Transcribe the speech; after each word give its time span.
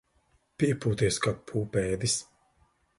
Piepūties 0.63 1.21
kā 1.27 1.35
pūpēdis. 1.53 2.21